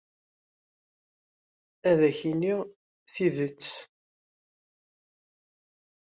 [1.89, 2.59] Ad akent-iniɣ
[3.13, 3.69] tidet.